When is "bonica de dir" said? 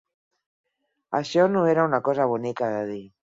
2.35-3.01